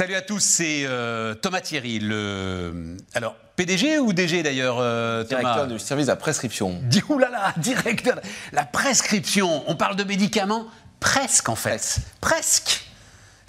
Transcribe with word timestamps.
Salut 0.00 0.14
à 0.14 0.22
tous, 0.22 0.40
c'est 0.40 0.84
euh, 0.86 1.34
Thomas 1.34 1.60
Thierry, 1.60 1.98
le 1.98 2.96
alors 3.12 3.36
PDG 3.56 3.98
ou 3.98 4.14
DG 4.14 4.42
d'ailleurs 4.42 4.78
euh, 4.80 5.24
Thomas? 5.24 5.40
Directeur 5.40 5.66
du 5.66 5.78
service 5.78 6.06
de 6.06 6.12
la 6.12 6.16
prescription. 6.16 6.80
Là, 7.18 7.52
directeur 7.58 8.18
la 8.52 8.64
prescription. 8.64 9.62
On 9.66 9.76
parle 9.76 9.96
de 9.96 10.04
médicaments 10.04 10.64
presque 11.00 11.50
en 11.50 11.54
fait, 11.54 11.98
presque, 12.22 12.86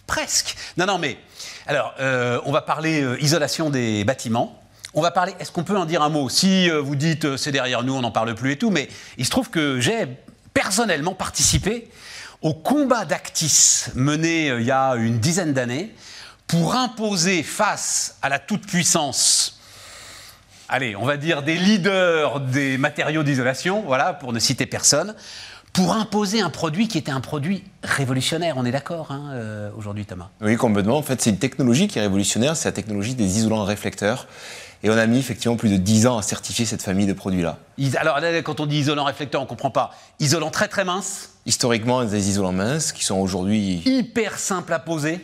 presque. 0.08 0.58
Non 0.76 0.86
non 0.86 0.98
mais 0.98 1.18
alors 1.68 1.94
euh, 2.02 2.42
on 2.44 2.52
va 2.52 2.62
parler 2.62 3.02
euh, 3.02 3.24
isolation 3.24 3.70
des 3.70 4.04
bâtiments. 4.04 4.62
On 4.94 5.02
va 5.02 5.12
parler. 5.12 5.34
Est-ce 5.40 5.54
qu'on 5.54 5.64
peut 5.64 5.78
en 5.78 5.86
dire 5.86 6.02
un 6.02 6.10
mot? 6.10 6.28
Si 6.28 6.70
vous 6.70 6.98
dites 6.98 7.38
c'est 7.38 7.54
derrière 7.54 7.84
nous, 7.84 7.94
on 7.94 8.02
n'en 8.02 8.12
parle 8.12 8.36
plus 8.36 8.52
et 8.52 8.58
tout, 8.58 8.72
mais 8.72 8.90
il 9.18 9.24
se 9.24 9.32
trouve 9.32 9.50
que 9.50 9.80
j'ai 9.80 10.06
personnellement 10.54 11.14
participé 11.14 11.90
au 12.42 12.54
combat 12.54 13.06
d'Actis 13.06 13.86
mené 13.96 14.48
il 14.48 14.66
y 14.66 14.72
a 14.72 14.96
une 14.96 15.20
dizaine 15.20 15.54
d'années 15.54 15.96
pour 16.52 16.76
imposer 16.76 17.44
face 17.44 18.18
à 18.22 18.28
la 18.28 18.38
toute-puissance 18.38 19.58
allez, 20.68 20.96
on 20.96 21.06
va 21.06 21.18
dire 21.18 21.44
des 21.44 21.56
leaders 21.56 22.40
des 22.42 22.78
matériaux 22.78 23.24
d'isolation, 23.24 23.84
voilà, 23.86 24.14
pour 24.14 24.32
ne 24.32 24.40
citer 24.40 24.66
personne, 24.66 25.16
pour 25.74 25.94
imposer 25.94 26.42
un 26.42 26.50
produit 26.50 26.88
qui 26.88 26.98
était 26.98 27.12
un 27.12 27.22
produit 27.22 27.64
révolutionnaire, 27.84 28.56
on 28.58 28.66
est 28.66 28.72
d'accord 28.72 29.12
hein, 29.12 29.32
euh, 29.34 29.70
aujourd'hui 29.78 30.06
Thomas? 30.06 30.30
Oui, 30.42 30.56
complètement. 30.58 30.98
En 30.98 31.02
fait, 31.02 31.22
c'est 31.22 31.30
une 31.30 31.40
technologie 31.40 31.88
qui 31.88 32.00
est 32.00 32.02
révolutionnaire, 32.02 32.56
c'est 32.56 32.70
la 32.70 32.74
technologie 32.74 33.16
des 33.16 33.38
isolants 33.38 33.64
réflecteurs. 33.64 34.28
Et 34.84 34.90
on 34.90 34.98
a 34.98 35.06
mis 35.06 35.20
effectivement 35.20 35.58
plus 35.58 35.70
de 35.70 35.78
10 35.78 36.08
ans 36.08 36.18
à 36.18 36.22
certifier 36.22 36.66
cette 36.66 36.82
famille 36.82 37.06
de 37.06 37.14
produits-là. 37.14 37.60
Alors 37.98 38.20
là, 38.20 38.42
quand 38.42 38.60
on 38.60 38.66
dit 38.66 38.80
isolant 38.80 39.04
réflecteur, 39.04 39.42
on 39.42 39.46
comprend 39.46 39.70
pas. 39.72 39.92
Isolant 40.20 40.50
très 40.50 40.68
très 40.68 40.86
mince, 40.86 41.32
Historiquement, 41.48 42.04
des 42.04 42.30
isolants 42.30 42.52
minces 42.52 42.92
qui 42.92 43.04
sont 43.04 43.18
aujourd'hui 43.18 43.82
hyper 43.86 44.38
simple 44.38 44.74
à 44.74 44.80
poser. 44.80 45.20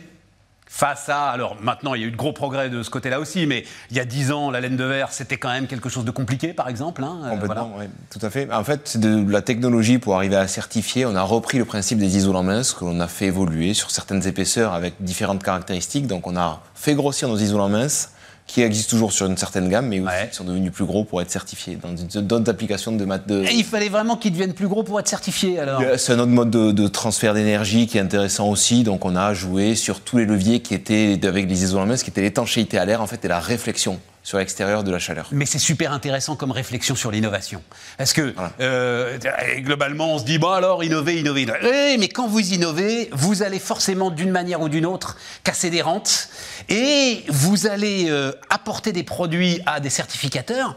Face 0.70 1.08
à, 1.08 1.30
alors 1.30 1.56
maintenant 1.60 1.94
il 1.94 2.02
y 2.02 2.04
a 2.04 2.06
eu 2.06 2.10
de 2.10 2.16
gros 2.16 2.32
progrès 2.32 2.68
de 2.68 2.82
ce 2.82 2.90
côté-là 2.90 3.20
aussi, 3.20 3.46
mais 3.46 3.64
il 3.90 3.96
y 3.96 4.00
a 4.00 4.04
10 4.04 4.32
ans, 4.32 4.50
la 4.50 4.60
laine 4.60 4.76
de 4.76 4.84
verre, 4.84 5.12
c'était 5.12 5.38
quand 5.38 5.48
même 5.48 5.66
quelque 5.66 5.88
chose 5.88 6.04
de 6.04 6.10
compliqué, 6.10 6.52
par 6.52 6.68
exemple. 6.68 7.02
hein, 7.02 7.20
euh, 7.24 7.30
Complètement, 7.30 7.76
ouais, 7.78 7.88
tout 8.10 8.18
à 8.22 8.28
fait. 8.30 8.52
En 8.52 8.64
fait, 8.64 8.82
c'est 8.84 9.00
de 9.00 9.30
la 9.30 9.40
technologie 9.42 9.98
pour 9.98 10.14
arriver 10.16 10.36
à 10.36 10.46
certifier. 10.46 11.06
On 11.06 11.16
a 11.16 11.22
repris 11.22 11.58
le 11.58 11.64
principe 11.64 11.98
des 11.98 12.16
isolants 12.18 12.42
minces 12.42 12.74
que 12.74 12.84
l'on 12.84 13.00
a 13.00 13.08
fait 13.08 13.26
évoluer 13.26 13.72
sur 13.74 13.90
certaines 13.90 14.26
épaisseurs 14.26 14.74
avec 14.74 14.94
différentes 15.00 15.42
caractéristiques. 15.42 16.06
Donc, 16.06 16.26
on 16.26 16.36
a 16.36 16.60
fait 16.74 16.94
grossir 16.94 17.28
nos 17.28 17.38
isolants 17.38 17.68
minces 17.70 18.10
qui 18.48 18.62
existent 18.62 18.90
toujours 18.90 19.12
sur 19.12 19.26
une 19.26 19.36
certaine 19.36 19.68
gamme, 19.68 19.86
mais 19.86 20.00
aussi 20.00 20.08
Ouais. 20.08 20.28
qui 20.30 20.36
sont 20.36 20.42
devenus 20.44 20.72
plus 20.72 20.86
gros 20.86 21.04
pour 21.04 21.20
être 21.22 21.30
certifiés 21.30 21.76
dans 21.80 21.92
d'autres 22.22 22.50
applications 22.50 22.90
de 22.90 23.04
maths 23.04 23.28
de. 23.28 23.44
Et 23.44 23.52
il 23.54 23.62
fallait 23.64 23.90
vraiment 23.90 24.16
qu'ils 24.16 24.32
deviennent 24.32 24.54
plus 24.54 24.66
gros 24.66 24.82
pour 24.82 24.98
être 24.98 25.06
certifiés, 25.06 25.60
alors. 25.60 25.80
Euh, 25.82 25.96
C'est 25.98 26.14
un 26.14 26.18
autre 26.18 26.30
mode 26.32 26.50
de, 26.50 26.72
de 26.72 26.88
transfert 26.88 27.34
d'énergie 27.34 27.86
qui 27.86 27.98
est 27.98 28.00
intéressant 28.00 28.48
aussi. 28.48 28.82
Donc, 28.82 29.04
on 29.04 29.14
a 29.14 29.34
joué 29.34 29.74
sur 29.74 30.00
tous 30.00 30.16
les 30.18 30.24
leviers 30.24 30.60
qui 30.60 30.74
étaient 30.74 31.20
avec 31.24 31.48
les 31.48 31.62
isolants 31.62 31.86
minces, 31.86 32.02
qui 32.02 32.10
étaient 32.10 32.22
l'étanchéité 32.22 32.78
à 32.78 32.84
l'air, 32.86 33.02
en 33.02 33.06
fait, 33.06 33.22
et 33.24 33.28
la 33.28 33.38
réflexion 33.38 34.00
sur 34.28 34.36
l'extérieur 34.36 34.84
de 34.84 34.90
la 34.90 34.98
chaleur. 34.98 35.26
Mais 35.32 35.46
c'est 35.46 35.58
super 35.58 35.90
intéressant 35.90 36.36
comme 36.36 36.50
réflexion 36.50 36.94
sur 36.94 37.10
l'innovation. 37.10 37.62
Parce 37.96 38.12
que 38.12 38.34
Voilà. 38.34 38.52
euh, 38.60 39.16
globalement, 39.60 40.12
on 40.14 40.18
se 40.18 40.24
dit, 40.24 40.36
bon 40.38 40.50
alors, 40.50 40.84
innover, 40.84 41.18
innover, 41.18 41.42
innover. 41.44 41.60
Oui, 41.62 41.96
mais 41.98 42.08
quand 42.08 42.28
vous 42.28 42.52
innovez, 42.52 43.08
vous 43.12 43.42
allez 43.42 43.58
forcément 43.58 44.10
d'une 44.10 44.30
manière 44.30 44.60
ou 44.60 44.68
d'une 44.68 44.84
autre 44.84 45.16
casser 45.44 45.70
des 45.70 45.80
rentes 45.80 46.28
et 46.68 47.24
vous 47.28 47.66
allez 47.66 48.10
euh, 48.10 48.32
apporter 48.50 48.92
des 48.92 49.02
produits 49.02 49.60
à 49.64 49.80
des 49.80 49.88
certificateurs 49.88 50.76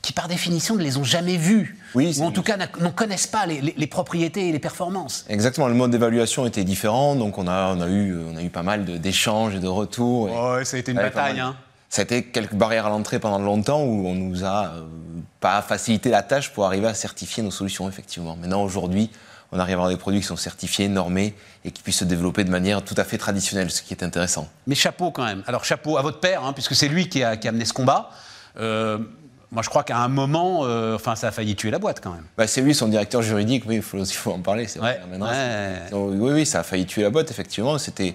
qui, 0.00 0.12
par 0.12 0.28
définition, 0.28 0.76
ne 0.76 0.82
les 0.84 0.96
ont 0.96 1.02
jamais 1.04 1.36
vus. 1.36 1.76
Oui, 1.96 2.14
ou 2.20 2.22
en 2.22 2.30
tout 2.30 2.42
cas 2.44 2.56
n'en 2.56 2.92
connaissent 2.92 3.26
pas 3.26 3.46
les, 3.46 3.60
les- 3.60 3.74
les 3.76 3.86
propriétés 3.88 4.48
et 4.48 4.52
les 4.52 4.58
performances. 4.60 5.24
Exactement, 5.28 5.66
le 5.66 5.74
mode 5.74 5.90
d'évaluation 5.90 6.46
était 6.46 6.62
différent, 6.64 7.16
donc 7.16 7.36
on 7.38 7.48
a, 7.48 7.74
on 7.76 7.80
a, 7.80 7.88
eu, 7.88 8.16
on 8.32 8.36
a 8.36 8.42
eu 8.42 8.50
pas 8.50 8.62
mal 8.62 8.84
d'échanges 9.00 9.56
et 9.56 9.60
de 9.60 9.66
retours. 9.68 10.28
Et 10.60 10.64
ça 10.64 10.76
a 10.76 10.80
été 10.80 10.92
une 10.92 10.98
bataille. 10.98 11.40
Hein. 11.40 11.56
Ça 11.92 12.00
a 12.00 12.04
été 12.04 12.22
quelques 12.22 12.54
barrières 12.54 12.86
à 12.86 12.88
l'entrée 12.88 13.18
pendant 13.18 13.38
longtemps 13.38 13.82
où 13.82 14.06
on 14.08 14.14
nous 14.14 14.44
a 14.46 14.68
euh, 14.68 14.80
pas 15.40 15.60
facilité 15.60 16.08
la 16.08 16.22
tâche 16.22 16.50
pour 16.50 16.64
arriver 16.64 16.86
à 16.86 16.94
certifier 16.94 17.42
nos 17.42 17.50
solutions, 17.50 17.86
effectivement. 17.86 18.34
Maintenant, 18.34 18.62
aujourd'hui, 18.62 19.10
on 19.52 19.58
arrive 19.58 19.74
à 19.74 19.76
avoir 19.80 19.90
des 19.90 19.98
produits 19.98 20.20
qui 20.20 20.26
sont 20.26 20.38
certifiés, 20.38 20.88
normés 20.88 21.34
et 21.66 21.70
qui 21.70 21.82
puissent 21.82 21.98
se 21.98 22.06
développer 22.06 22.44
de 22.44 22.50
manière 22.50 22.80
tout 22.82 22.94
à 22.96 23.04
fait 23.04 23.18
traditionnelle, 23.18 23.70
ce 23.70 23.82
qui 23.82 23.92
est 23.92 24.02
intéressant. 24.02 24.48
Mais 24.66 24.74
chapeau 24.74 25.10
quand 25.10 25.24
même. 25.26 25.42
Alors 25.46 25.66
chapeau 25.66 25.98
à 25.98 26.00
votre 26.02 26.18
père, 26.18 26.42
hein, 26.46 26.54
puisque 26.54 26.74
c'est 26.74 26.88
lui 26.88 27.10
qui 27.10 27.22
a, 27.22 27.36
qui 27.36 27.46
a 27.46 27.50
amené 27.50 27.66
ce 27.66 27.74
combat. 27.74 28.08
Euh, 28.58 28.96
moi, 29.50 29.62
je 29.62 29.68
crois 29.68 29.84
qu'à 29.84 29.98
un 29.98 30.08
moment, 30.08 30.60
euh, 30.62 30.94
enfin, 30.94 31.14
ça 31.14 31.28
a 31.28 31.30
failli 31.30 31.54
tuer 31.56 31.70
la 31.70 31.78
boîte 31.78 32.00
quand 32.02 32.12
même. 32.12 32.24
Bah, 32.38 32.46
c'est 32.46 32.62
lui, 32.62 32.74
son 32.74 32.88
directeur 32.88 33.20
juridique, 33.20 33.64
oui, 33.66 33.74
il 33.76 33.82
faut, 33.82 33.98
il 33.98 34.06
faut 34.10 34.32
en 34.32 34.40
parler, 34.40 34.64
vrai. 34.64 34.80
Ouais, 34.80 35.00
Maintenant, 35.10 35.26
ouais. 35.26 35.74
c'est- 35.84 35.90
donc, 35.90 36.08
oui, 36.14 36.32
oui, 36.32 36.46
ça 36.46 36.60
a 36.60 36.62
failli 36.62 36.86
tuer 36.86 37.02
la 37.02 37.10
boîte, 37.10 37.30
effectivement. 37.30 37.76
C'était, 37.76 38.14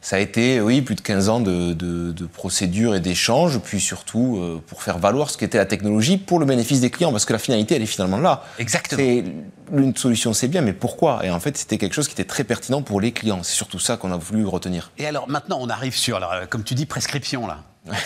ça 0.00 0.16
a 0.16 0.18
été, 0.20 0.60
oui, 0.60 0.80
plus 0.80 0.94
de 0.94 1.00
15 1.00 1.28
ans 1.28 1.40
de, 1.40 1.72
de, 1.72 2.12
de 2.12 2.26
procédures 2.26 2.94
et 2.94 3.00
d'échanges, 3.00 3.58
puis 3.58 3.80
surtout 3.80 4.36
euh, 4.38 4.62
pour 4.66 4.82
faire 4.82 4.98
valoir 4.98 5.28
ce 5.30 5.36
qu'était 5.36 5.58
la 5.58 5.66
technologie 5.66 6.18
pour 6.18 6.38
le 6.38 6.46
bénéfice 6.46 6.80
des 6.80 6.90
clients, 6.90 7.10
parce 7.10 7.24
que 7.24 7.32
la 7.32 7.38
finalité, 7.38 7.74
elle 7.74 7.82
est 7.82 7.86
finalement 7.86 8.18
là. 8.18 8.44
Exactement. 8.58 9.02
Une 9.72 9.96
solution, 9.96 10.32
c'est 10.32 10.48
bien, 10.48 10.62
mais 10.62 10.72
pourquoi? 10.72 11.26
Et 11.26 11.30
en 11.30 11.40
fait, 11.40 11.56
c'était 11.56 11.78
quelque 11.78 11.94
chose 11.94 12.06
qui 12.06 12.14
était 12.14 12.24
très 12.24 12.44
pertinent 12.44 12.80
pour 12.80 13.00
les 13.00 13.12
clients. 13.12 13.42
C'est 13.42 13.54
surtout 13.54 13.78
ça 13.78 13.96
qu'on 13.96 14.12
a 14.12 14.16
voulu 14.16 14.46
retenir. 14.46 14.92
Et 14.98 15.06
alors 15.06 15.28
maintenant, 15.28 15.58
on 15.60 15.68
arrive 15.68 15.96
sur, 15.96 16.16
alors, 16.16 16.48
comme 16.48 16.62
tu 16.62 16.74
dis, 16.74 16.86
prescription 16.86 17.46
là. 17.46 17.64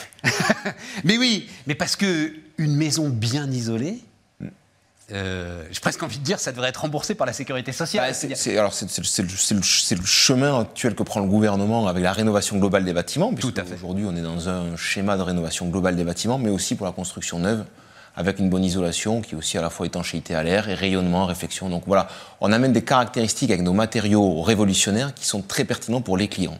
mais 1.04 1.19
oui, 1.19 1.48
mais 1.66 1.74
parce 1.74 1.97
que 1.97 2.32
une 2.59 2.76
maison 2.76 3.09
bien 3.09 3.50
isolée, 3.50 4.03
euh, 5.10 5.64
j'ai 5.70 5.80
presque 5.80 6.02
envie 6.02 6.18
de 6.18 6.24
dire, 6.24 6.38
ça 6.38 6.52
devrait 6.52 6.68
être 6.68 6.82
remboursé 6.82 7.14
par 7.14 7.26
la 7.26 7.32
sécurité 7.32 7.72
sociale. 7.72 8.10
Bah, 8.10 8.14
c'est- 8.34 8.56
alors, 8.56 8.72
c'est 8.72 9.22
le, 9.22 10.02
chemin 10.04 10.60
actuel 10.60 10.94
que 10.94 11.02
prend 11.02 11.20
le 11.20 11.26
gouvernement 11.26 11.88
avec 11.88 12.02
la 12.02 12.12
rénovation 12.12 12.56
globale 12.58 12.84
des 12.84 12.92
bâtiments. 12.92 13.32
Tout 13.34 13.54
à 13.56 13.64
fait. 13.64 13.74
Aujourd'hui, 13.74 14.04
on 14.06 14.16
est 14.16 14.22
dans 14.22 14.48
un 14.48 14.76
schéma 14.76 15.16
de 15.16 15.22
rénovation 15.22 15.66
globale 15.68 15.96
des 15.96 16.04
bâtiments, 16.04 16.38
mais 16.38 16.50
aussi 16.50 16.76
pour 16.76 16.86
la 16.86 16.92
construction 16.92 17.38
neuve, 17.41 17.64
avec 18.16 18.38
une 18.38 18.48
bonne 18.48 18.64
isolation 18.64 19.20
qui 19.20 19.34
est 19.34 19.38
aussi 19.38 19.58
à 19.58 19.62
la 19.62 19.70
fois 19.70 19.86
étanchéité 19.86 20.34
à 20.34 20.42
l'air 20.42 20.68
et 20.68 20.74
rayonnement, 20.74 21.26
réflexion. 21.26 21.68
Donc 21.68 21.84
voilà, 21.86 22.08
on 22.41 22.52
amène 22.52 22.72
des 22.72 22.82
caractéristiques 22.82 23.50
avec 23.50 23.62
nos 23.62 23.72
matériaux 23.72 24.41
révolutionnaires 24.42 25.14
qui 25.14 25.26
sont 25.26 25.42
très 25.42 25.64
pertinents 25.64 26.00
pour 26.00 26.16
les 26.16 26.28
clients. 26.28 26.58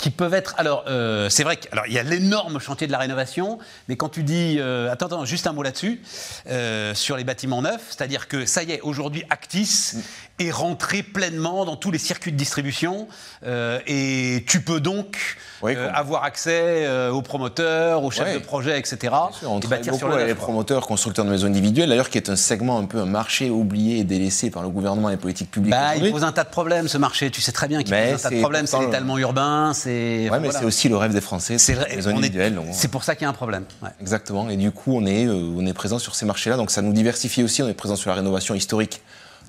Qui 0.00 0.10
peuvent 0.10 0.34
être. 0.34 0.54
Alors, 0.56 0.84
euh, 0.88 1.28
c'est 1.28 1.44
vrai 1.44 1.56
qu'il 1.58 1.70
y 1.92 1.98
a 1.98 2.02
l'énorme 2.02 2.58
chantier 2.58 2.86
de 2.86 2.92
la 2.92 2.98
rénovation, 2.98 3.58
mais 3.88 3.96
quand 3.96 4.08
tu 4.08 4.22
dis. 4.22 4.56
euh, 4.58 4.90
attends, 4.90 5.06
attends, 5.06 5.24
juste 5.24 5.46
un 5.46 5.52
mot 5.52 5.62
là-dessus, 5.62 6.00
euh, 6.48 6.94
sur 6.94 7.16
les 7.16 7.24
bâtiments 7.24 7.62
neufs, 7.62 7.88
c'est-à-dire 7.90 8.26
que 8.28 8.46
ça 8.46 8.62
y 8.62 8.72
est, 8.72 8.80
aujourd'hui, 8.80 9.24
Actis 9.30 9.96
est 10.40 10.50
rentré 10.50 11.02
pleinement 11.02 11.64
dans 11.64 11.76
tous 11.76 11.90
les 11.90 11.98
circuits 11.98 12.32
de 12.32 12.36
distribution, 12.36 13.08
euh, 13.46 13.78
et 13.86 14.44
tu 14.46 14.60
peux 14.62 14.80
donc 14.80 15.16
Oui, 15.62 15.74
euh, 15.76 15.90
avoir 15.92 16.24
accès 16.24 16.50
euh, 16.86 17.10
aux 17.10 17.22
promoteurs, 17.22 18.04
aux 18.04 18.10
chefs 18.10 18.26
Ouais. 18.26 18.34
de 18.34 18.38
projet, 18.38 18.78
etc. 18.78 19.14
On 19.46 19.58
et 19.58 19.60
travaille 19.60 19.88
beaucoup 19.88 20.06
avec 20.06 20.26
les 20.26 20.34
promoteurs, 20.34 20.86
constructeurs 20.86 21.24
de 21.24 21.30
maisons 21.30 21.46
individuelles, 21.46 21.88
d'ailleurs, 21.88 22.10
qui 22.10 22.18
est 22.18 22.30
un 22.30 22.36
segment 22.36 22.78
un 22.78 22.84
peu 22.86 22.98
un 22.98 23.06
marché 23.06 23.50
oublié 23.50 23.98
et 23.98 24.04
délaissé 24.04 24.50
par 24.50 24.62
le 24.62 24.68
gouvernement 24.68 25.08
et 25.08 25.12
les 25.12 25.18
politiques 25.18 25.50
publiques. 25.50 25.70
Bah, 25.72 25.96
il 25.96 26.10
pose 26.10 26.24
un 26.24 26.32
tas 26.32 26.44
de 26.44 26.50
problèmes, 26.50 26.88
ce 26.88 26.98
marché. 26.98 27.30
Tu 27.30 27.40
sais 27.40 27.52
très 27.52 27.68
bien 27.68 27.82
qu'il 27.82 27.94
pose 27.94 28.14
un 28.14 28.28
tas 28.28 28.30
de 28.30 28.40
problèmes. 28.40 28.66
C'est 28.66 28.78
le- 28.78 28.86
l'étalement 28.86 29.18
urbain, 29.18 29.72
c'est. 29.74 29.90
Ouais, 29.90 30.28
enfin, 30.30 30.38
mais 30.40 30.46
voilà. 30.48 30.58
c'est 30.60 30.64
aussi 30.66 30.88
le 30.88 30.96
rêve 30.96 31.12
des 31.12 31.20
Français, 31.20 31.58
C'est 31.58 31.74
les 31.88 31.96
maisons 31.96 32.10
individuelles. 32.10 32.58
C'est 32.72 32.88
pour 32.88 33.04
ça 33.04 33.14
qu'il 33.14 33.22
y 33.22 33.26
a 33.26 33.30
un 33.30 33.34
problème. 33.34 33.64
ouais. 33.82 33.90
Exactement. 34.00 34.48
Et 34.50 34.56
du 34.56 34.70
coup, 34.70 34.94
on 34.96 35.06
est, 35.06 35.28
on 35.28 35.64
est 35.66 35.72
présent 35.72 35.98
sur 35.98 36.14
ces 36.14 36.24
marchés-là. 36.26 36.56
Donc, 36.56 36.70
ça 36.70 36.82
nous 36.82 36.92
diversifie 36.92 37.42
aussi. 37.42 37.62
On 37.62 37.68
est 37.68 37.74
présent 37.74 37.96
sur 37.96 38.10
la 38.10 38.16
rénovation 38.16 38.54
historique, 38.54 39.00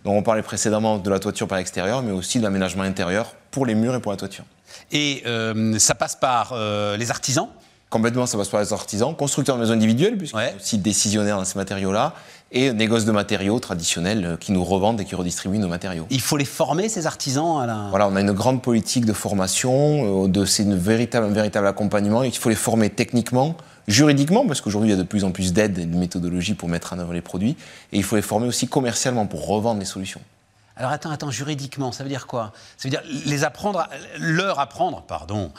dont 0.06 0.14
on 0.16 0.24
parlait 0.24 0.42
précédemment 0.42 0.98
de 0.98 1.10
la 1.10 1.20
toiture 1.20 1.48
par 1.48 1.58
l'extérieur, 1.58 2.02
mais 2.02 2.12
aussi 2.12 2.40
de 2.40 2.44
l'aménagement 2.44 2.84
intérieur 2.84 3.34
pour 3.52 3.66
les 3.66 3.76
murs 3.76 3.96
et 3.96 4.00
pour 4.00 4.12
la 4.12 4.18
toiture. 4.18 4.46
Et 4.92 5.24
euh, 5.26 5.78
ça 5.80 5.96
passe 5.96 6.16
par 6.16 6.52
euh, 6.54 6.98
les 6.98 7.12
artisans? 7.12 7.48
Complètement, 7.90 8.26
ça 8.26 8.38
passe 8.38 8.48
par 8.48 8.62
les 8.62 8.72
artisans, 8.72 9.14
constructeurs 9.14 9.58
de 9.58 9.62
maisons 9.62 9.74
individuelles, 9.74 10.18
puisqu'ils 10.18 10.38
Ouais. 10.38 10.52
sont 10.52 10.56
aussi 10.58 10.78
décisionnaires 10.78 11.38
dans 11.38 11.44
ces 11.44 11.58
matériaux-là, 11.58 12.14
et 12.54 12.72
négoces 12.72 13.04
de 13.06 13.12
matériaux 13.12 13.60
traditionnels 13.60 14.26
euh, 14.26 14.38
qui 14.38 14.54
nous 14.54 14.64
revendent 14.64 15.02
et 15.02 15.06
qui 15.06 15.14
redistribuent 15.14 15.58
nos 15.60 15.68
matériaux. 15.68 16.06
Il 16.10 16.22
faut 16.22 16.38
les 16.38 16.46
former, 16.46 16.88
ces 16.88 17.06
artisans, 17.06 17.62
à 17.62 17.66
la... 17.66 17.88
Voilà, 17.90 18.08
on 18.08 18.16
a 18.16 18.22
une 18.22 18.32
grande 18.32 18.62
politique 18.62 19.06
de 19.06 19.14
formation, 19.14 20.28
de, 20.28 20.46
c'est 20.46 20.64
une 20.64 20.78
véritable, 20.78 21.28
un 21.28 21.34
véritable 21.34 21.68
accompagnement. 21.68 22.24
Il 22.24 22.36
faut 22.36 22.50
les 22.50 22.56
former 22.56 22.90
techniquement, 22.90 23.56
juridiquement, 23.88 24.46
parce 24.46 24.62
qu'aujourd'hui, 24.62 24.90
il 24.90 24.94
y 24.94 24.96
a 24.96 25.02
de 25.02 25.08
plus 25.08 25.24
en 25.24 25.32
plus 25.32 25.54
d'aides 25.54 25.78
et 25.78 25.86
de 25.86 25.96
méthodologies 25.96 26.54
pour 26.54 26.70
mettre 26.70 26.94
en 26.94 27.00
œuvre 27.00 27.14
les 27.14 27.22
produits. 27.22 27.58
Et 27.92 27.98
il 27.98 28.04
faut 28.04 28.16
les 28.16 28.22
former 28.22 28.48
aussi 28.48 28.68
commercialement 28.68 29.26
pour 29.28 29.48
revendre 29.48 29.80
les 29.80 29.86
solutions. 29.86 30.22
Alors 30.78 30.92
attends, 30.92 31.12
attends, 31.12 31.32
juridiquement, 31.32 31.92
ça 31.92 32.04
veut 32.04 32.10
dire 32.10 32.26
quoi? 32.26 32.54
Ça 32.78 32.88
veut 32.88 32.90
dire 32.90 33.04
les 33.26 33.44
apprendre, 33.44 33.88
leur 34.18 34.60
apprendre, 34.60 35.04
pardon, 35.04 35.52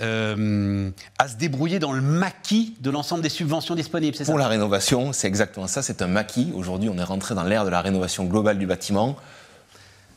euh, 0.00 0.90
à 1.18 1.28
se 1.28 1.36
débrouiller 1.36 1.78
dans 1.78 1.92
le 1.92 2.02
maquis 2.02 2.74
de 2.80 2.90
l'ensemble 2.90 3.22
des 3.22 3.28
subventions 3.28 3.74
disponibles, 3.74 4.16
c'est 4.16 4.24
ça? 4.24 4.32
Pour 4.32 4.38
la 4.38 4.48
rénovation, 4.48 5.12
c'est 5.12 5.28
exactement 5.28 5.68
ça, 5.68 5.82
c'est 5.82 6.02
un 6.02 6.08
maquis. 6.08 6.52
Aujourd'hui, 6.54 6.90
on 6.90 6.98
est 6.98 7.04
rentré 7.04 7.34
dans 7.34 7.44
l'ère 7.44 7.64
de 7.64 7.70
la 7.70 7.80
rénovation 7.80 8.24
globale 8.24 8.58
du 8.58 8.66
bâtiment. 8.66 9.16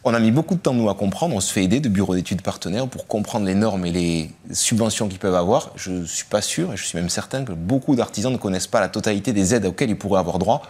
On 0.06 0.14
a 0.14 0.20
mis 0.20 0.32
beaucoup 0.32 0.56
de 0.56 0.60
temps, 0.60 0.74
nous, 0.74 0.90
à 0.90 0.96
comprendre. 0.96 1.36
On 1.36 1.42
se 1.42 1.52
fait 1.52 1.64
aider 1.64 1.82
de 1.82 1.90
bureaux 1.90 2.16
d'études 2.16 2.42
partenaires 2.42 2.88
pour 2.88 3.06
comprendre 3.06 3.46
les 3.46 3.56
normes 3.56 3.86
et 3.86 3.92
les 3.92 4.32
subventions 4.52 5.10
qu'ils 5.10 5.20
peuvent 5.20 5.36
avoir. 5.36 5.72
Je 5.76 5.92
ne 5.92 6.06
suis 6.06 6.26
pas 6.26 6.42
sûr, 6.42 6.72
et 6.74 6.78
je 6.78 6.86
suis 6.86 6.98
même 6.98 7.10
certain 7.10 7.44
que 7.44 7.52
beaucoup 7.52 7.96
d'artisans 7.96 8.32
ne 8.32 8.38
connaissent 8.38 8.68
pas 8.68 8.80
la 8.80 8.88
totalité 8.88 9.34
des 9.34 9.54
aides 9.54 9.66
auxquelles 9.66 9.90
ils 9.90 9.98
pourraient 9.98 10.22
avoir 10.22 10.40
droit. 10.40 10.62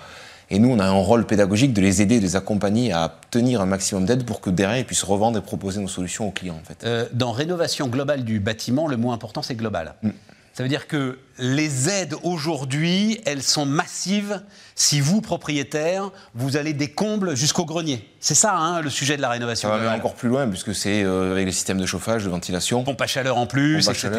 Et 0.51 0.57
nous, 0.57 0.69
on 0.69 0.79
a 0.79 0.85
un 0.85 0.93
rôle 0.93 1.27
pédagogique 1.27 1.73
de 1.73 1.81
les 1.81 2.01
aider, 2.01 2.17
de 2.17 2.23
les 2.23 2.35
accompagner 2.35 2.91
à 2.91 3.05
obtenir 3.05 3.61
un 3.61 3.67
maximum 3.67 4.05
d'aide 4.05 4.25
pour 4.25 4.41
que 4.41 4.49
derrière, 4.49 4.79
ils 4.79 4.85
puissent 4.85 5.03
revendre 5.03 5.37
et 5.37 5.41
proposer 5.41 5.79
nos 5.79 5.87
solutions 5.87 6.27
aux 6.27 6.31
clients. 6.31 6.59
En 6.59 6.65
fait. 6.65 6.83
Euh, 6.83 7.05
dans 7.13 7.31
rénovation 7.31 7.87
globale 7.87 8.23
du 8.23 8.39
bâtiment, 8.39 8.87
le 8.87 8.97
mot 8.97 9.11
important, 9.11 9.43
c'est 9.43 9.53
global. 9.53 9.93
Mm. 10.01 10.09
Ça 10.59 10.63
veut 10.63 10.67
dire 10.67 10.87
que 10.87 11.17
les 11.37 11.87
aides 11.87 12.15
aujourd'hui, 12.21 13.21
elles 13.25 13.43
sont 13.43 13.65
massives 13.65 14.41
si 14.75 14.99
vous, 14.99 15.21
propriétaire, 15.21 16.11
vous 16.35 16.57
allez 16.57 16.73
des 16.73 16.89
combles 16.89 17.33
jusqu'au 17.33 17.63
grenier. 17.63 18.05
C'est 18.19 18.35
ça 18.35 18.57
hein, 18.57 18.81
le 18.81 18.89
sujet 18.89 19.15
de 19.15 19.21
la 19.21 19.29
rénovation. 19.29 19.69
Ça 19.69 19.77
va 19.77 19.95
encore 19.95 20.15
plus 20.15 20.27
loin 20.27 20.49
puisque 20.49 20.75
c'est 20.75 21.01
euh, 21.05 21.31
avec 21.31 21.45
les 21.45 21.53
systèmes 21.53 21.79
de 21.79 21.85
chauffage, 21.85 22.25
de 22.25 22.29
ventilation. 22.29 22.83
Pompe 22.83 22.99
à 22.99 23.07
chaleur 23.07 23.37
en 23.37 23.47
plus, 23.47 23.87
etc. 23.87 24.09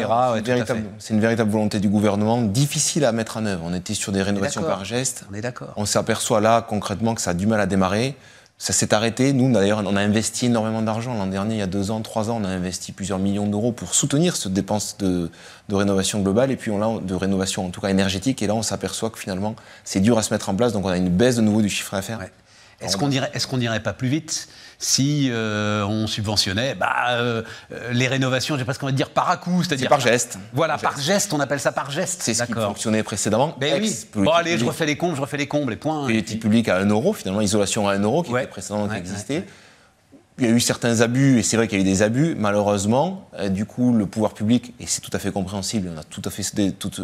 c'est 0.97 1.13
une 1.13 1.21
véritable 1.21 1.51
volonté 1.51 1.79
du 1.79 1.89
gouvernement, 1.89 2.41
difficile 2.41 3.05
à 3.05 3.11
mettre 3.11 3.37
en 3.37 3.45
œuvre. 3.45 3.61
On 3.63 3.75
était 3.75 3.93
sur 3.93 4.11
des 4.11 4.23
rénovations 4.23 4.63
par 4.63 4.83
geste. 4.83 5.25
On 5.31 5.35
est 5.35 5.41
d'accord. 5.41 5.73
On 5.75 5.85
s'aperçoit 5.85 6.41
là 6.41 6.65
concrètement 6.67 7.13
que 7.13 7.21
ça 7.21 7.29
a 7.29 7.33
du 7.35 7.45
mal 7.45 7.59
à 7.59 7.67
démarrer. 7.67 8.15
Ça 8.61 8.73
s'est 8.73 8.93
arrêté. 8.93 9.33
Nous, 9.33 9.51
d'ailleurs, 9.51 9.81
on 9.83 9.95
a 9.95 10.01
investi 10.01 10.45
énormément 10.45 10.83
d'argent. 10.83 11.15
L'an 11.15 11.25
dernier, 11.25 11.55
il 11.55 11.57
y 11.57 11.63
a 11.63 11.67
deux 11.67 11.89
ans, 11.89 11.99
trois 12.01 12.29
ans, 12.29 12.39
on 12.39 12.43
a 12.43 12.47
investi 12.47 12.91
plusieurs 12.91 13.17
millions 13.17 13.47
d'euros 13.47 13.71
pour 13.71 13.95
soutenir 13.95 14.35
cette 14.35 14.53
dépense 14.53 14.97
de, 14.99 15.31
rénovation 15.71 16.19
globale 16.19 16.51
et 16.51 16.55
puis 16.57 16.69
on 16.69 16.79
a 16.79 17.01
de 17.01 17.15
rénovation, 17.15 17.65
en 17.65 17.71
tout 17.71 17.81
cas 17.81 17.87
énergétique. 17.87 18.43
Et 18.43 18.45
là, 18.45 18.53
on 18.53 18.61
s'aperçoit 18.61 19.09
que 19.09 19.17
finalement, 19.17 19.55
c'est 19.83 19.99
dur 19.99 20.19
à 20.19 20.21
se 20.21 20.31
mettre 20.31 20.47
en 20.47 20.53
place. 20.53 20.73
Donc, 20.73 20.85
on 20.85 20.89
a 20.89 20.97
une 20.97 21.09
baisse 21.09 21.37
de 21.37 21.41
nouveau 21.41 21.63
du 21.63 21.69
chiffre 21.69 21.95
d'affaires. 21.95 22.19
Est-ce 22.81 22.97
qu'on 22.97 23.11
irait, 23.11 23.31
est 23.33 23.53
n'irait 23.53 23.79
pas 23.79 23.93
plus 23.93 24.07
vite 24.07 24.47
si 24.81 25.29
euh, 25.29 25.85
on 25.85 26.07
subventionnait 26.07 26.73
bah, 26.73 27.11
euh, 27.11 27.43
euh, 27.71 27.93
les 27.93 28.07
rénovations, 28.07 28.57
j'ai 28.57 28.65
presque 28.65 28.83
envie 28.83 28.93
de 28.93 28.97
dire 28.97 29.11
par 29.11 29.29
à 29.29 29.37
coup, 29.37 29.63
c'est-à-dire 29.63 29.89
par 29.89 29.99
geste. 29.99 30.39
Voilà, 30.53 30.77
par 30.77 30.99
geste. 30.99 31.31
on 31.33 31.39
appelle 31.39 31.59
ça 31.59 31.71
par 31.71 31.91
geste. 31.91 32.21
C'est 32.23 32.33
ce 32.33 32.43
qui 32.43 32.53
fonctionnait 32.53 33.03
précédemment. 33.03 33.55
Ben 33.59 33.79
oui. 33.79 33.95
Bon 34.15 34.31
allez, 34.31 34.57
je 34.57 34.65
refais 34.65 34.87
les 34.87 34.97
comptes, 34.97 35.15
je 35.15 35.21
refais 35.21 35.37
les 35.37 35.47
combles, 35.47 35.73
et 35.73 35.77
point. 35.77 36.05
Politique 36.05 36.41
publique 36.41 36.67
à 36.67 36.77
1 36.77 36.87
euro, 36.87 37.13
finalement, 37.13 37.41
isolation 37.41 37.87
à 37.87 37.93
1 37.93 37.99
euro, 37.99 38.23
qui 38.23 38.31
était 38.31 38.47
précédemment 38.47 38.89
qui 38.89 38.97
existait. 38.97 39.45
Il 40.39 40.45
y 40.45 40.47
a 40.47 40.51
eu 40.51 40.59
certains 40.59 41.01
abus, 41.01 41.37
et 41.37 41.43
c'est 41.43 41.57
vrai 41.57 41.67
qu'il 41.67 41.77
y 41.77 41.81
a 41.81 41.85
eu 41.85 41.87
des 41.87 42.01
abus, 42.01 42.35
malheureusement. 42.35 43.29
du 43.49 43.65
coup, 43.65 43.93
le 43.93 44.07
pouvoir 44.07 44.33
public, 44.33 44.73
et 44.79 44.87
c'est 44.87 45.01
tout 45.01 45.11
à 45.13 45.19
fait 45.19 45.31
compréhensible, 45.31 45.91
on 45.95 45.99
a 45.99 46.03
tout 46.03 46.21
à 46.25 46.31
fait 46.31 46.43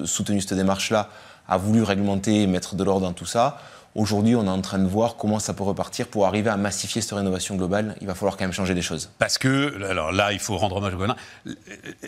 soutenu 0.06 0.41
cette 0.41 0.56
démarche-là, 0.56 1.09
a 1.47 1.57
voulu 1.57 1.83
réglementer 1.83 2.41
et 2.41 2.47
mettre 2.47 2.75
de 2.75 2.83
l'ordre 2.83 3.06
dans 3.06 3.13
tout 3.13 3.25
ça. 3.27 3.62
Aujourd'hui, 3.97 4.35
on 4.35 4.45
est 4.45 4.49
en 4.49 4.61
train 4.61 4.77
de 4.77 4.88
voir 4.88 5.15
comment 5.15 5.39
ça 5.39 5.55
peut 5.55 5.63
repartir 5.63 6.07
pour 6.07 6.27
arriver 6.27 6.51
à 6.51 6.55
massifier 6.55 7.01
cette 7.01 7.13
rénovation 7.13 7.55
globale. 7.55 7.95
Il 7.99 8.05
va 8.05 8.13
falloir 8.13 8.38
quand 8.38 8.44
même 8.44 8.53
changer 8.53 8.75
des 8.75 8.83
choses. 8.83 9.09
Parce 9.17 9.39
que, 9.39 9.83
alors 9.89 10.11
là, 10.11 10.33
il 10.33 10.39
faut 10.39 10.55
rendre 10.55 10.75
hommage 10.75 10.94
au 10.94 10.97
gouvernement. 10.97 11.19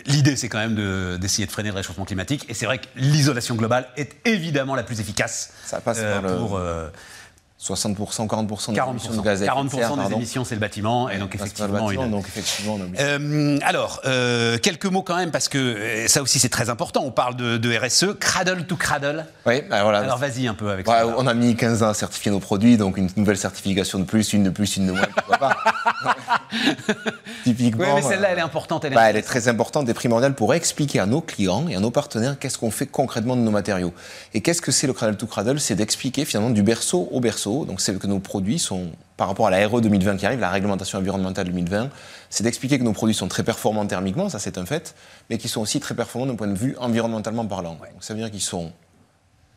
L'idée, 0.06 0.36
c'est 0.36 0.48
quand 0.48 0.58
même 0.58 1.18
d'essayer 1.18 1.46
de, 1.46 1.50
freiner 1.50 1.70
le 1.70 1.74
réchauffement 1.74 2.04
climatique. 2.04 2.46
Et 2.48 2.54
c'est 2.54 2.64
vrai 2.64 2.78
que 2.78 2.86
l'isolation 2.94 3.56
globale 3.56 3.88
est 3.96 4.14
évidemment 4.24 4.76
la 4.76 4.84
plus 4.84 5.00
efficace 5.00 5.52
ça 5.64 5.80
passe 5.80 5.98
euh, 6.00 6.38
pour, 6.38 6.56
euh, 6.56 6.88
60%, 7.62 8.26
40% 8.26 8.72
des 8.72 8.80
émissions 8.90 9.12
de 9.12 9.20
gaz 9.20 9.42
à 9.42 9.44
effet 9.44 9.64
de 9.64 9.70
serre. 9.70 9.94
40% 9.94 10.08
des 10.08 10.14
émissions, 10.14 10.44
c'est 10.44 10.54
le 10.54 10.60
bâtiment. 10.60 11.10
Et 11.10 11.18
donc, 11.18 11.34
effectivement, 11.34 11.68
bâtiment, 11.68 12.06
donc, 12.06 12.26
effectivement 12.26 12.78
euh, 12.98 13.58
alors, 13.62 14.00
euh, 14.06 14.56
quelques 14.56 14.86
mots 14.86 15.02
quand 15.02 15.16
même, 15.16 15.30
parce 15.30 15.48
que 15.48 15.58
euh, 15.58 16.08
ça 16.08 16.22
aussi, 16.22 16.38
c'est 16.38 16.48
très 16.48 16.70
important. 16.70 17.02
On 17.04 17.10
parle 17.10 17.36
de, 17.36 17.78
RSE, 17.78 18.18
cradle 18.18 18.64
to 18.64 18.76
cradle. 18.76 19.26
Oui, 19.44 19.62
bah, 19.68 19.82
voilà. 19.82 19.98
Alors, 19.98 20.16
vas-y 20.16 20.48
un 20.48 20.54
peu 20.54 20.70
avec 20.70 20.86
ça. 20.86 21.06
On 21.18 21.26
a 21.26 21.34
mis 21.34 21.54
15 21.54 21.82
ans 21.82 21.90
à 21.90 21.94
certifier 21.94 22.30
nos 22.30 22.40
produits, 22.40 22.78
donc 22.78 22.96
une 22.96 23.10
nouvelle 23.16 23.36
certification 23.36 23.98
de 23.98 24.04
plus, 24.04 24.32
une 24.32 24.44
de 24.44 24.50
plus, 24.50 24.78
une 24.78 24.86
de 24.86 24.92
moins, 24.92 25.08
pourquoi 25.14 25.36
pas. 25.36 25.56
Typiquement. 27.44 27.84
Oui, 27.84 27.90
mais 27.96 28.02
celle-là, 28.02 28.28
elle 28.30 28.38
est 28.38 28.42
importante. 28.42 28.86
Elle 28.86 28.92
est, 28.92 28.96
bah, 28.96 29.10
elle 29.10 29.16
est 29.16 29.22
très 29.22 29.48
importante 29.48 29.86
et 29.86 29.94
primordiale 29.94 30.34
pour 30.34 30.54
expliquer 30.54 31.00
à 31.00 31.06
nos 31.06 31.20
clients 31.20 31.68
et 31.68 31.76
à 31.76 31.80
nos 31.80 31.90
partenaires 31.90 32.38
qu'est-ce 32.38 32.56
qu'on 32.56 32.70
fait 32.70 32.86
concrètement 32.86 33.36
de 33.36 33.42
nos 33.42 33.50
matériaux. 33.50 33.92
Et 34.32 34.40
qu'est-ce 34.40 34.62
que 34.62 34.72
c'est 34.72 34.86
le 34.86 34.94
cradle 34.94 35.16
to 35.16 35.26
cradle? 35.26 35.60
C'est 35.60 35.74
d'expliquer 35.74 36.24
finalement 36.24 36.50
du 36.50 36.62
berceau 36.62 37.08
au 37.12 37.20
berceau. 37.20 37.49
Donc, 37.66 37.80
c'est 37.80 37.98
que 37.98 38.06
nos 38.06 38.20
produits 38.20 38.58
sont, 38.58 38.90
par 39.16 39.28
rapport 39.28 39.46
à 39.46 39.50
la 39.50 39.66
RE 39.66 39.80
2020 39.80 40.16
qui 40.16 40.26
arrive, 40.26 40.40
la 40.40 40.50
réglementation 40.50 40.98
environnementale 40.98 41.46
2020, 41.46 41.90
c'est 42.30 42.44
d'expliquer 42.44 42.78
que 42.78 42.84
nos 42.84 42.92
produits 42.92 43.14
sont 43.14 43.28
très 43.28 43.42
performants 43.42 43.86
thermiquement, 43.86 44.28
ça 44.28 44.38
c'est 44.38 44.58
un 44.58 44.66
fait, 44.66 44.94
mais 45.28 45.38
qu'ils 45.38 45.50
sont 45.50 45.60
aussi 45.60 45.80
très 45.80 45.94
performants 45.94 46.26
d'un 46.26 46.36
point 46.36 46.48
de 46.48 46.58
vue 46.58 46.76
environnementalement 46.78 47.46
parlant. 47.46 47.74
Donc, 47.74 48.02
ça 48.02 48.14
veut 48.14 48.20
dire 48.20 48.30
qu'ils 48.30 48.40
sont 48.40 48.72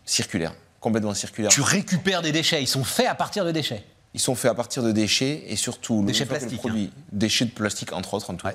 circulaires, 0.06 0.54
complètement 0.80 1.14
circulaires. 1.14 1.52
Tu 1.52 1.62
récupères 1.62 2.22
des 2.22 2.32
déchets, 2.32 2.62
ils 2.62 2.68
sont 2.68 2.84
faits 2.84 3.08
à 3.08 3.16
partir 3.16 3.46
de 3.46 3.52
déchets 3.52 3.84
ils 4.14 4.20
sont 4.20 4.36
faits 4.36 4.52
à 4.52 4.54
partir 4.54 4.84
de 4.84 4.92
déchets 4.92 5.44
et 5.48 5.56
surtout 5.56 6.04
déchets 6.04 6.26
plastiques, 6.26 6.60
produit, 6.60 6.92
hein. 6.96 7.02
déchets 7.12 7.46
de 7.46 7.52
plastique 7.52 7.94
entre 7.94 8.14
autres, 8.14 8.30
en 8.30 8.36
tout 8.36 8.46
cas 8.46 8.54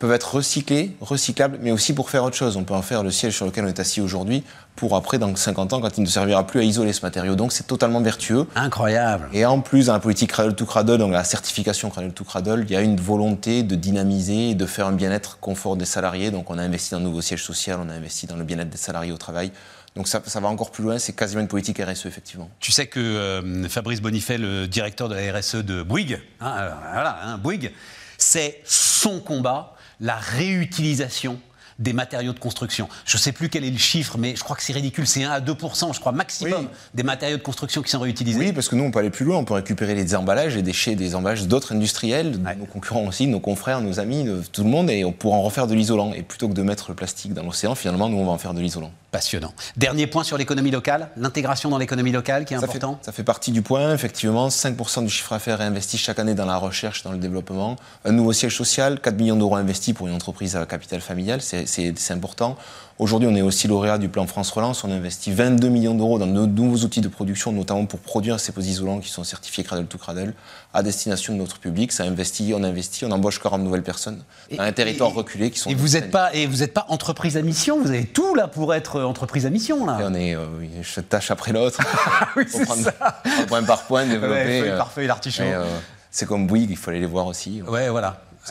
peuvent 0.00 0.12
être 0.12 0.34
recyclés, 0.34 0.96
recyclables, 1.02 1.58
mais 1.60 1.70
aussi 1.72 1.92
pour 1.92 2.08
faire 2.08 2.24
autre 2.24 2.34
chose. 2.34 2.56
On 2.56 2.64
peut 2.64 2.74
en 2.74 2.80
faire 2.80 3.02
le 3.04 3.10
siège 3.10 3.36
sur 3.36 3.44
lequel 3.44 3.66
on 3.66 3.68
est 3.68 3.78
assis 3.78 4.00
aujourd'hui 4.00 4.42
pour 4.74 4.96
après, 4.96 5.18
dans 5.18 5.36
50 5.36 5.74
ans, 5.74 5.80
quand 5.82 5.98
il 5.98 6.00
ne 6.00 6.06
servira 6.06 6.46
plus 6.46 6.58
à 6.58 6.62
isoler 6.62 6.94
ce 6.94 7.02
matériau. 7.02 7.36
Donc 7.36 7.52
c'est 7.52 7.66
totalement 7.66 8.00
vertueux. 8.00 8.46
Incroyable. 8.54 9.28
Et 9.34 9.44
en 9.44 9.60
plus, 9.60 9.86
dans 9.86 9.92
la 9.92 10.00
politique 10.00 10.30
Cradle 10.30 10.54
to 10.54 10.64
Cradle, 10.64 10.96
donc 10.96 11.12
la 11.12 11.22
certification 11.22 11.90
Cradle 11.90 12.12
to 12.12 12.24
Cradle, 12.24 12.64
il 12.66 12.72
y 12.72 12.76
a 12.76 12.80
une 12.80 12.96
volonté 12.96 13.62
de 13.62 13.74
dynamiser 13.74 14.50
et 14.50 14.54
de 14.54 14.64
faire 14.64 14.86
un 14.86 14.92
bien-être 14.92 15.38
confort 15.38 15.76
des 15.76 15.84
salariés. 15.84 16.30
Donc 16.30 16.48
on 16.48 16.56
a 16.56 16.62
investi 16.62 16.92
dans 16.92 16.96
un 16.96 17.00
nouveau 17.00 17.20
siège 17.20 17.44
social, 17.44 17.78
on 17.84 17.90
a 17.90 17.92
investi 17.92 18.26
dans 18.26 18.36
le 18.36 18.44
bien-être 18.44 18.70
des 18.70 18.78
salariés 18.78 19.12
au 19.12 19.18
travail. 19.18 19.52
Donc 19.96 20.08
ça, 20.08 20.22
ça, 20.24 20.40
va 20.40 20.48
encore 20.48 20.70
plus 20.70 20.82
loin, 20.82 20.98
c'est 20.98 21.12
quasiment 21.12 21.42
une 21.42 21.48
politique 21.48 21.78
RSE, 21.78 22.06
effectivement. 22.06 22.48
Tu 22.58 22.72
sais 22.72 22.86
que 22.86 23.00
euh, 23.00 23.68
Fabrice 23.68 24.00
Bonifay, 24.00 24.38
le 24.38 24.66
directeur 24.66 25.10
de 25.10 25.14
la 25.14 25.38
RSE 25.38 25.56
de 25.56 25.82
Bouygues, 25.82 26.20
hein, 26.40 26.70
voilà, 26.94 27.18
hein, 27.22 27.36
Bouygues, 27.36 27.72
c'est 28.16 28.62
son 28.64 29.20
combat, 29.20 29.74
la 30.00 30.16
réutilisation 30.16 31.40
des 31.80 31.92
matériaux 31.92 32.32
de 32.32 32.38
construction. 32.38 32.88
Je 33.06 33.16
ne 33.16 33.20
sais 33.20 33.32
plus 33.32 33.48
quel 33.48 33.64
est 33.64 33.70
le 33.70 33.78
chiffre, 33.78 34.18
mais 34.18 34.36
je 34.36 34.44
crois 34.44 34.54
que 34.54 34.62
c'est 34.62 34.72
ridicule. 34.72 35.06
C'est 35.06 35.24
1 35.24 35.30
à 35.30 35.40
2 35.40 35.56
je 35.92 35.98
crois, 35.98 36.12
maximum 36.12 36.68
des 36.94 37.02
matériaux 37.02 37.38
de 37.38 37.42
construction 37.42 37.82
qui 37.82 37.90
sont 37.90 38.00
réutilisés. 38.00 38.38
Oui, 38.38 38.52
parce 38.52 38.68
que 38.68 38.76
nous, 38.76 38.84
on 38.84 38.90
peut 38.90 39.00
aller 39.00 39.10
plus 39.10 39.24
loin. 39.24 39.38
On 39.38 39.44
peut 39.44 39.54
récupérer 39.54 39.94
les 39.94 40.14
emballages, 40.14 40.54
les 40.54 40.62
déchets 40.62 40.94
des 40.94 41.14
emballages 41.14 41.46
d'autres 41.46 41.72
industriels, 41.74 42.38
nos 42.58 42.66
concurrents 42.66 43.06
aussi, 43.06 43.26
nos 43.26 43.40
confrères, 43.40 43.80
nos 43.80 43.98
amis, 43.98 44.28
tout 44.52 44.62
le 44.62 44.70
monde, 44.70 44.90
et 44.90 45.04
on 45.04 45.12
pourra 45.12 45.38
en 45.38 45.42
refaire 45.42 45.66
de 45.66 45.74
l'isolant. 45.74 46.12
Et 46.12 46.22
plutôt 46.22 46.48
que 46.48 46.54
de 46.54 46.62
mettre 46.62 46.90
le 46.90 46.94
plastique 46.94 47.32
dans 47.32 47.42
l'océan, 47.42 47.74
finalement, 47.74 48.08
nous, 48.08 48.18
on 48.18 48.26
va 48.26 48.32
en 48.32 48.38
faire 48.38 48.54
de 48.54 48.60
l'isolant. 48.60 48.92
Passionnant. 49.10 49.52
Dernier 49.76 50.06
point 50.06 50.22
sur 50.22 50.38
l'économie 50.38 50.70
locale, 50.70 51.08
l'intégration 51.16 51.68
dans 51.68 51.78
l'économie 51.78 52.12
locale 52.12 52.44
qui 52.44 52.54
est 52.54 52.56
important. 52.56 53.00
ça 53.02 53.10
fait 53.10 53.24
partie 53.24 53.50
du 53.50 53.62
point, 53.62 53.92
effectivement. 53.92 54.48
5% 54.48 55.02
du 55.02 55.10
chiffre 55.10 55.32
d'affaires 55.32 55.60
est 55.60 55.64
investi 55.64 55.98
chaque 55.98 56.20
année 56.20 56.34
dans 56.34 56.46
la 56.46 56.56
recherche, 56.56 57.02
dans 57.02 57.10
le 57.10 57.18
développement. 57.18 57.74
Un 58.04 58.12
nouveau 58.12 58.32
siège 58.32 58.56
social, 58.56 59.00
4 59.00 59.16
millions 59.16 59.36
d'euros 59.36 59.56
investis 59.56 59.94
pour 59.94 60.06
une 60.06 60.14
entreprise 60.14 60.54
à 60.54 60.64
capital 60.66 61.00
familial, 61.00 61.40
c'est 61.42 61.66
important. 62.10 62.56
Aujourd'hui, 63.00 63.26
on 63.32 63.34
est 63.34 63.40
aussi 63.40 63.66
lauréat 63.66 63.96
du 63.96 64.10
plan 64.10 64.26
France 64.26 64.50
Relance. 64.50 64.84
On 64.84 64.90
a 64.90 64.94
investi 64.94 65.32
22 65.32 65.70
millions 65.70 65.94
d'euros 65.94 66.18
dans 66.18 66.26
de 66.26 66.32
nouveaux 66.32 66.84
outils 66.84 67.00
de 67.00 67.08
production, 67.08 67.50
notamment 67.50 67.86
pour 67.86 67.98
produire 67.98 68.38
ces 68.38 68.52
pots 68.52 68.60
isolants 68.60 68.98
qui 68.98 69.08
sont 69.08 69.24
certifiés 69.24 69.64
Cradle 69.64 69.86
to 69.86 69.96
Cradle 69.96 70.34
à 70.74 70.82
destination 70.82 71.32
de 71.32 71.38
notre 71.38 71.58
public. 71.58 71.92
Ça 71.92 72.04
investit, 72.04 72.52
on 72.54 72.62
investit, 72.62 73.06
on 73.06 73.10
embauche 73.10 73.40
40 73.40 73.62
nouvelles 73.62 73.82
personnes 73.82 74.22
dans 74.54 74.62
un 74.62 74.72
territoire 74.72 75.14
reculé 75.14 75.50
qui 75.50 75.58
sont. 75.58 75.70
Et 75.70 75.74
vous 75.74 75.88
n'êtes 75.88 76.10
pas 76.10 76.34
et 76.34 76.46
vous 76.46 76.58
n'êtes 76.58 76.74
pas 76.74 76.84
entreprise 76.88 77.38
à 77.38 77.42
mission. 77.42 77.80
Vous 77.80 77.88
avez 77.88 78.04
tout 78.04 78.34
là 78.34 78.48
pour 78.48 78.74
être 78.74 79.00
entreprise 79.00 79.46
à 79.46 79.50
mission 79.50 79.86
là. 79.86 79.98
Et 79.98 80.04
on 80.04 80.14
est 80.14 80.36
euh, 80.36 80.44
une 80.60 81.02
tâche 81.04 81.30
après 81.30 81.52
l'autre. 81.52 81.80
oui, 82.36 82.44
c'est 82.48 82.66
ça. 82.66 83.22
Point 83.48 83.62
par 83.62 83.84
point, 83.84 84.04
développer. 84.04 84.62
Ouais, 84.62 84.76
parfait, 84.76 85.06
l'artichaut. 85.06 85.42
Euh, 85.44 85.64
c'est 86.10 86.26
comme 86.26 86.46
Bouygues, 86.46 86.70
il 86.70 86.76
faut 86.76 86.90
aller 86.90 87.00
les 87.00 87.06
voir 87.06 87.26
aussi. 87.26 87.62
Ouais, 87.62 87.88
voilà. 87.88 88.20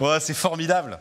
ouais, 0.00 0.20
c'est 0.20 0.34
formidable. 0.34 0.98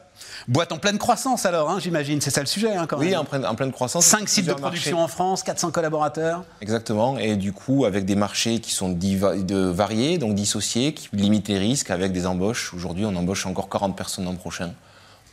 Boîte 0.48 0.72
en 0.72 0.78
pleine 0.78 0.98
croissance 0.98 1.46
alors, 1.46 1.70
hein, 1.70 1.80
j'imagine, 1.80 2.22
c'est 2.22 2.30
ça 2.30 2.42
le 2.42 2.48
sujet 2.48 2.74
hein, 2.74 2.86
quand 2.88 2.98
oui, 2.98 3.12
même. 3.12 3.24
Oui, 3.32 3.46
en, 3.46 3.56
pleine 3.56 3.72
croissance. 3.72 4.06
Cinq 4.06 4.30
sites 4.30 4.46
de 4.46 4.54
production 4.54 5.00
en 5.00 5.08
France, 5.08 5.44
400 5.44 5.72
collaborateurs. 5.72 6.44
Exactement, 6.62 7.18
et 7.18 7.36
du 7.36 7.54
coup 7.54 7.86
avec 7.86 8.06
des 8.06 8.16
marchés 8.16 8.60
qui 8.60 8.72
sont 8.72 8.90
de 8.90 9.58
variés, 9.70 10.18
donc 10.18 10.36
dissociés, 10.36 10.94
qui 10.94 11.10
limitent 11.14 11.48
les 11.48 11.60
risques 11.60 11.92
avec 11.92 12.12
des 12.12 12.26
embauches. 12.26 12.74
Aujourd'hui, 12.74 13.06
on 13.06 13.16
embauche 13.16 13.46
encore 13.46 13.70
40 13.70 13.96
personnes 13.96 14.26
l'an 14.26 14.36
prochain. 14.36 14.72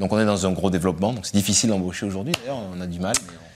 Donc 0.00 0.12
on 0.12 0.18
est 0.18 0.26
dans 0.26 0.46
un 0.46 0.52
gros 0.52 0.70
développement, 0.70 1.12
donc 1.12 1.24
c'est 1.24 1.36
difficile 1.36 1.70
d'embaucher 1.70 2.04
aujourd'hui 2.06 2.32
d'ailleurs, 2.40 2.58
on 2.74 2.80
a 2.80 2.86
du 2.86 2.98
mal. 2.98 3.14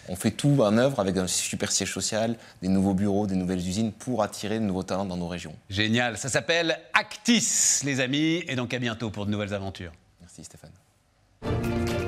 on 0.09 0.15
fait 0.15 0.31
tout 0.31 0.59
en 0.61 0.77
œuvre 0.79 1.01
avec 1.01 1.17
un 1.17 1.27
super 1.27 1.73
siège 1.73 1.93
social, 1.93 2.37
des 2.63 2.69
nouveaux 2.69 2.95
bureaux, 2.95 3.27
des 3.27 3.35
nouvelles 3.35 3.59
usines 3.59 3.93
pour 3.93 4.23
attirer 4.23 4.61
de 4.61 4.65
nouveaux 4.65 4.85
talents 4.85 5.05
dans 5.05 5.17
nos 5.17 5.27
régions. 5.27 5.55
Génial, 5.69 6.17
ça 6.17 6.29
s'appelle 6.29 6.79
Actis 6.95 7.81
les 7.85 8.01
amis, 8.01 8.45
et 8.47 8.55
donc 8.55 8.73
à 8.73 8.79
bientôt 8.79 9.11
pour 9.11 9.27
de 9.27 9.33
nouvelles 9.33 9.53
aventures. 9.53 9.93
Merci 10.39 10.45
Stéphane. 10.45 12.08